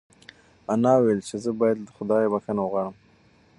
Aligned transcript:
انا 0.73 0.91
وویل 0.97 1.19
چې 1.27 1.35
زه 1.43 1.51
باید 1.59 1.77
له 1.85 1.89
خدایه 1.97 2.31
بښنه 2.33 2.61
وغواړم. 2.63 2.95